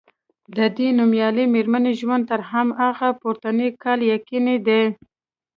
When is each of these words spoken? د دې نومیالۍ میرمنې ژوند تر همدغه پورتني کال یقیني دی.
د 0.57 0.59
دې 0.77 0.87
نومیالۍ 0.97 1.45
میرمنې 1.55 1.91
ژوند 1.99 2.23
تر 2.31 2.39
همدغه 2.51 3.09
پورتني 3.21 3.69
کال 3.83 3.99
یقیني 4.13 4.57
دی. 4.67 4.83